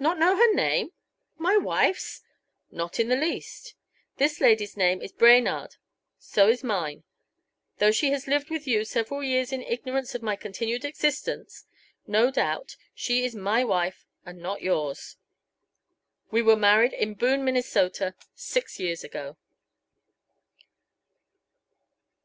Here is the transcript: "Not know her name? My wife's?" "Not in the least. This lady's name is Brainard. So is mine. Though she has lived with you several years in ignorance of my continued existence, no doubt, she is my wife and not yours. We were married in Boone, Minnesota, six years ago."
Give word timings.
"Not 0.00 0.18
know 0.18 0.34
her 0.34 0.54
name? 0.56 0.90
My 1.36 1.56
wife's?" 1.56 2.24
"Not 2.72 2.98
in 2.98 3.08
the 3.08 3.14
least. 3.16 3.76
This 4.16 4.40
lady's 4.40 4.76
name 4.76 5.00
is 5.00 5.12
Brainard. 5.12 5.76
So 6.18 6.48
is 6.48 6.64
mine. 6.64 7.04
Though 7.76 7.92
she 7.92 8.10
has 8.10 8.26
lived 8.26 8.50
with 8.50 8.66
you 8.66 8.84
several 8.84 9.22
years 9.22 9.52
in 9.52 9.62
ignorance 9.62 10.16
of 10.16 10.20
my 10.24 10.34
continued 10.34 10.84
existence, 10.84 11.64
no 12.08 12.32
doubt, 12.32 12.74
she 12.92 13.24
is 13.24 13.36
my 13.36 13.62
wife 13.62 14.04
and 14.26 14.40
not 14.40 14.62
yours. 14.62 15.14
We 16.32 16.42
were 16.42 16.56
married 16.56 16.92
in 16.92 17.14
Boone, 17.14 17.44
Minnesota, 17.44 18.16
six 18.34 18.80
years 18.80 19.04
ago." 19.04 19.36